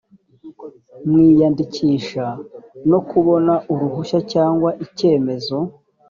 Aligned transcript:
mu 1.09 1.17
iyandikisha 1.31 2.25
no 2.89 2.99
kubona 3.09 3.53
uruhushya 3.71 4.19
cyangwa 4.33 4.69
icyemezo 4.85 5.57